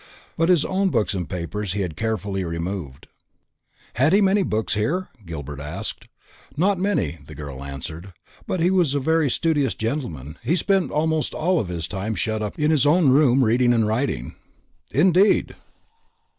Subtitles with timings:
[0.35, 3.05] But his own books and papers he had carefully removed.
[3.93, 6.07] "Had he many books here?" Gilbert asked.
[6.57, 8.11] "Not many," the girl answered;
[8.47, 10.39] "but he was a very studious gentleman.
[10.41, 14.33] He spent almost all his time shut up in his own room reading and writing."
[14.91, 15.53] "Indeed!"